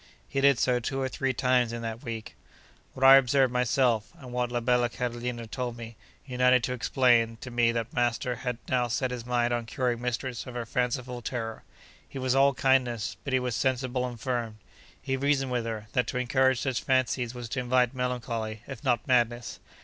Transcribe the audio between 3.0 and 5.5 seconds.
I observed myself, and what la bella Carolina